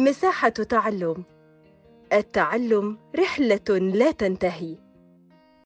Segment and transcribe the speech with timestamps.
[0.00, 1.24] مساحة تعلم.
[2.12, 4.76] التعلم رحلة لا تنتهي.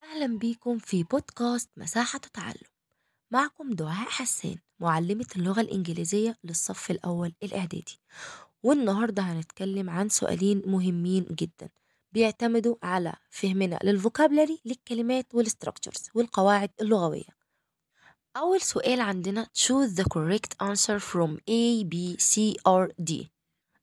[0.04, 2.68] أهلا بيكم في بودكاست مساحة تعلم.
[3.30, 8.00] معكم دعاء حسان معلمة اللغة الإنجليزية للصف الأول الإعدادي.
[8.62, 11.69] والنهاردة هنتكلم عن سؤالين مهمين جدا
[12.12, 17.45] بيعتمدوا على فهمنا لل vocabulary للكلمات وال structures والقواعد اللغوية.
[18.37, 23.34] أول سؤال عندنا choose the correct answer from A, B, C or D.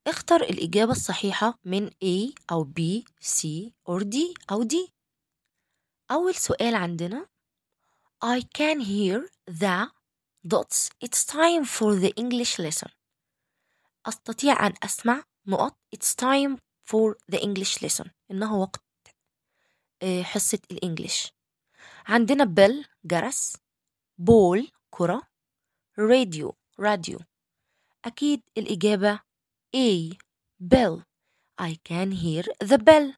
[0.08, 3.48] اختر الإجابة الصحيحة من A أو B, C
[3.90, 4.18] or D
[4.52, 4.90] أو D.
[6.12, 7.28] أول سؤال عندنا
[8.26, 9.88] I can hear the
[10.48, 10.90] dots.
[11.06, 12.92] It's time for the English lesson.
[14.06, 15.78] أستطيع أن أسمع نقط.
[15.96, 18.10] It's time for the English lesson.
[18.32, 18.82] إنه وقت
[20.04, 21.32] آه، حصة الإنجليش.
[22.08, 23.58] عندنا بل جرس.
[24.18, 25.22] بول كرة.
[26.00, 27.20] راديو راديو
[28.06, 29.20] أكيد الإجابة
[29.76, 30.12] A
[30.60, 31.06] bell.
[31.58, 33.14] I can hear the bell.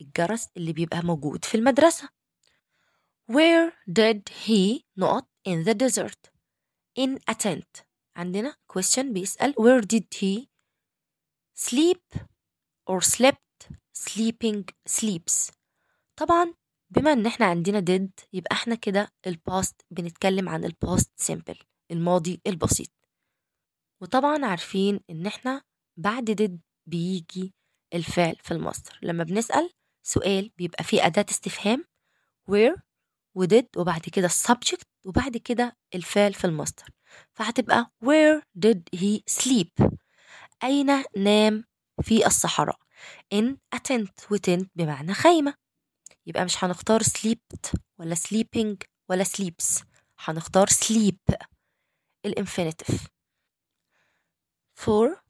[0.00, 2.08] الجرس اللي بيبقى موجود في المدرسة.
[3.32, 6.30] Where did he نقط in the desert?
[6.98, 7.82] In a tent.
[8.16, 10.46] عندنا question بيسأل where did he
[11.54, 12.18] sleep
[12.90, 15.50] or slept sleeping sleeps.
[16.16, 16.54] طبعا
[16.90, 21.64] بما إن إحنا عندنا did يبقى إحنا كده ال past بنتكلم عن ال past simple
[21.90, 22.90] الماضي البسيط.
[24.00, 25.62] وطبعا عارفين إن إحنا
[25.96, 27.54] بعد did بيجي
[27.94, 29.70] الفعل في المصدر لما بنسأل
[30.02, 31.84] سؤال بيبقى فيه أداة استفهام
[32.50, 32.80] where
[33.38, 36.84] ودid وبعد كده السبجكت وبعد كده الفعل في المصدر
[37.32, 39.88] فهتبقى where did he sleep
[40.64, 41.64] أين نام
[42.02, 42.78] في الصحراء؟
[43.34, 45.54] in a tent وtent بمعنى خيمة.
[46.26, 48.76] يبقى مش هنختار slept ولا sleeping
[49.08, 49.82] ولا sleeps.
[50.18, 51.34] هنختار sleep
[52.26, 53.06] ال infinitive
[54.80, 55.23] for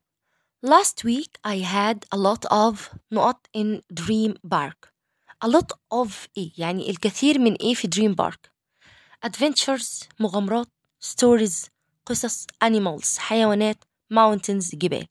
[0.65, 4.93] last week I had a lot of نقط in dream park.
[5.45, 8.51] A lot of إيه؟ يعني الكثير من إيه في دريم بارك
[9.27, 10.69] adventures مغامرات
[11.05, 11.69] stories
[12.07, 13.85] قصص animals حيوانات
[14.15, 15.07] mountains جبال.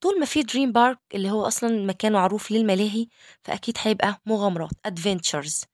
[0.00, 3.06] طول ما في دريم بارك اللي هو أصلا مكان معروف للملاهي
[3.42, 5.64] فأكيد هيبقى مغامرات adventures.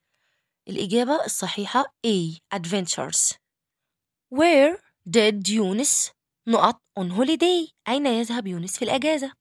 [0.69, 3.33] الإجابة الصحيحة A adventures.
[4.35, 4.79] Where
[5.11, 6.11] did يونس
[6.47, 9.33] نقط on holiday أين يذهب يونس في الأجازة؟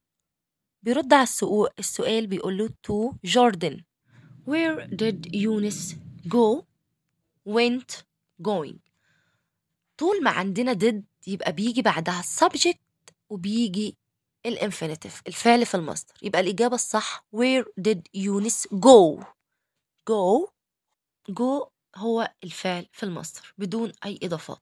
[0.82, 3.82] بيرد على السؤال, السؤال بيقول له to Jordan.
[4.46, 5.96] Where did يونس
[6.28, 6.62] go
[7.48, 8.02] went
[8.48, 8.76] going
[9.98, 12.78] طول ما عندنا did يبقى بيجي بعدها subject
[13.30, 13.96] وبيجي
[14.46, 16.14] الانفينيتيف الفعل في المصدر.
[16.22, 19.24] يبقى الإجابة الصح where did يونس go
[20.10, 20.48] go
[21.30, 24.58] go هو الفعل في المصدر بدون أي إضافات.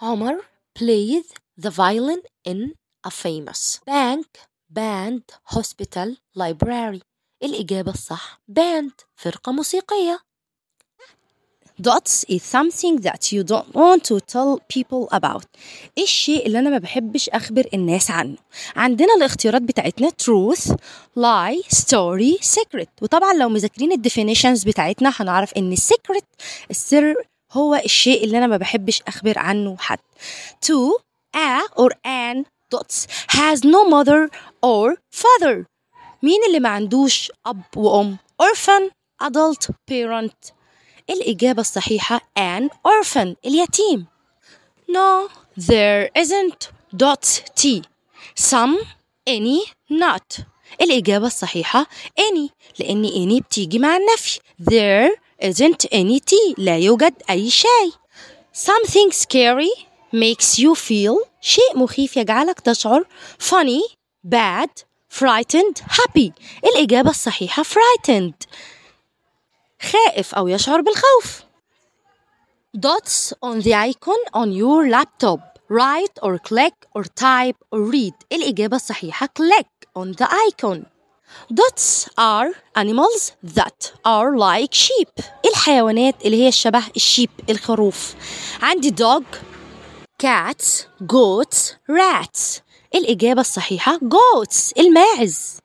[0.00, 0.44] عمر
[0.78, 2.72] played the violin in
[3.06, 4.26] a famous bank
[4.70, 5.22] band
[5.56, 6.08] hospital
[6.38, 7.00] library
[7.42, 10.18] الإجابة الصح band فرقة موسيقية
[11.80, 15.44] Dots is something that you don't want to tell people about.
[15.98, 18.36] إيه الشيء اللي أنا ما بحبش أخبر الناس عنه؟
[18.76, 20.70] عندنا الاختيارات بتاعتنا truth,
[21.18, 22.88] lie, story, secret.
[23.02, 26.24] وطبعا لو مذاكرين الديفينيشنز بتاعتنا هنعرف إن secret
[26.70, 27.14] السر
[27.52, 29.98] هو الشيء اللي أنا ما بحبش أخبر عنه حد.
[30.66, 31.00] Two,
[31.35, 34.29] a or an dots has no mother
[34.61, 35.65] or father.
[36.23, 38.91] مين اللي ما عندوش اب وام؟ orphan,
[39.23, 40.51] adult, parent.
[41.09, 44.05] الإجابة الصحيحة an orphan اليتيم
[44.89, 47.83] No, there isn't dot T
[48.35, 48.77] Some,
[49.27, 50.41] any, not
[50.81, 51.87] الإجابة الصحيحة
[52.19, 55.11] any لأن any بتيجي مع النفي There
[55.43, 57.91] isn't any T لا يوجد أي شيء
[58.53, 63.04] Something scary makes you feel شيء مخيف يجعلك تشعر
[63.38, 63.96] funny,
[64.28, 64.70] bad,
[65.08, 66.30] frightened, happy
[66.64, 68.46] الإجابة الصحيحة frightened
[69.82, 71.42] خائف أو يشعر بالخوف.
[72.76, 75.40] Dots on the icon on your laptop.
[75.68, 78.14] Write or click or type or read.
[78.32, 80.86] الإجابة الصحيحة click on the icon.
[81.52, 85.24] Dots are animals that are like sheep.
[85.44, 88.14] الحيوانات اللي هي الشبه الشيب الخروف.
[88.62, 89.24] عندي dog,
[90.22, 91.58] cats, goats,
[91.90, 92.60] rats.
[92.94, 95.58] الإجابة الصحيحة goats الماعز.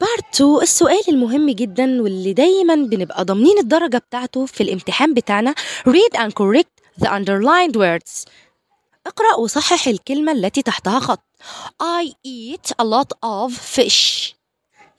[0.00, 5.54] بارت 2 السؤال المهم جدا واللي دايما بنبقى ضامنين الدرجة بتاعته في الامتحان بتاعنا.
[5.88, 8.24] Read and correct the underlined words.
[9.06, 11.22] اقرأ وصحح الكلمة التي تحتها خط.
[11.82, 14.32] I eat a lot of fish.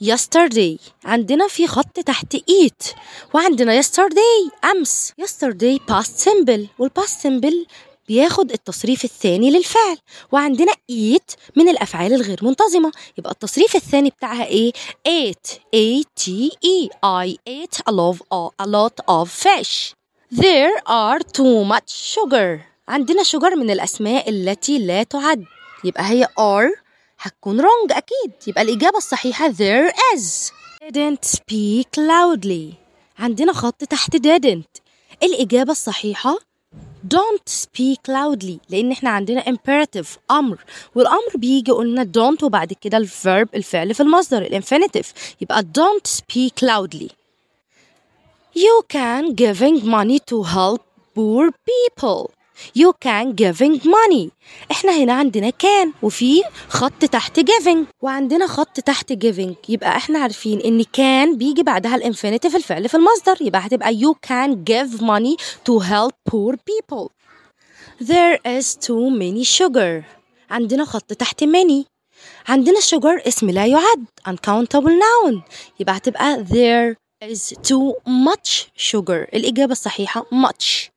[0.04, 0.80] Yesterday.
[1.06, 2.96] عندنا في خط تحت eat.
[3.34, 5.14] وعندنا yesterday أمس.
[5.22, 7.68] Yesterday past simple والpast simple
[8.08, 9.98] بياخد التصريف الثاني للفعل.
[10.32, 12.92] وعندنا eat من الأفعال الغير منتظمة.
[13.18, 14.72] يبقى التصريف الثاني بتاعها إيه؟
[15.08, 16.90] ate A T E.
[17.06, 19.94] I ate a lot of, a lot of fish.
[20.32, 22.60] There are too much sugar.
[22.88, 25.46] عندنا sugar من الأسماء التي لا تعد.
[25.84, 26.80] يبقى هي are
[27.20, 28.32] هتكون wrong أكيد.
[28.48, 30.52] يبقى الإجابة الصحيحة there is.
[30.84, 32.74] Didn't speak loudly.
[33.20, 34.82] عندنا خط تحت didn't.
[35.24, 36.38] الإجابة الصحيحة
[37.15, 40.59] don't speak loudly لأن احنا عندنا imperative أمر
[40.95, 47.09] والأمر بيجي قلنا don't وبعد كده الverb الفعل في المصدر الانفينيتيف يبقى don't speak loudly
[48.55, 50.81] You can giving money to help
[51.15, 52.31] poor people
[52.80, 54.30] You can giving money.
[54.72, 57.78] إحنا هنا عندنا can وفي خط تحت giving.
[58.02, 59.54] وعندنا خط تحت giving.
[59.70, 63.38] يبقى إحنا عارفين إن can بيجي بعدها ال infinitive الفعل في المصدر.
[63.42, 65.36] يبقى هتبقى you can give money
[65.70, 67.12] to help poor people.
[68.00, 70.04] There is too many sugar.
[70.50, 71.86] عندنا خط تحت many.
[72.48, 74.06] عندنا sugar اسم لا يعد.
[74.30, 75.42] uncountable noun.
[75.80, 76.96] يبقى هتبقى there
[77.30, 79.28] is too much sugar.
[79.34, 80.97] الإجابة الصحيحة much.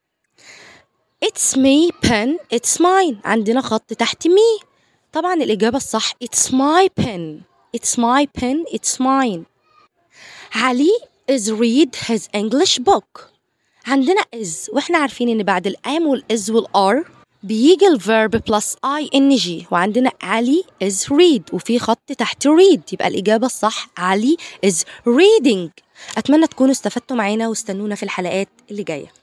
[1.22, 2.38] It's me pen.
[2.50, 3.16] It's mine.
[3.24, 4.64] عندنا خط تحت me.
[5.12, 6.12] طبعا الإجابة الصح.
[6.24, 7.44] It's my pen.
[7.76, 8.74] It's my pen.
[8.74, 9.44] It's mine.
[10.54, 10.90] علي
[11.30, 13.30] is read his English book.
[13.86, 14.74] عندنا is.
[14.74, 17.04] وإحنا عارفين إن بعد ال am وال is وال are
[17.42, 21.54] بيجي ال verb plus ing وعندنا علي is read.
[21.54, 22.80] وفي خط تحت read.
[22.92, 23.88] يبقى الإجابة الصح.
[23.98, 24.36] علي
[24.66, 24.76] is
[25.08, 25.70] reading.
[26.18, 29.19] أتمنى تكونوا استفدتوا معانا واستنونا في الحلقات اللي جاية.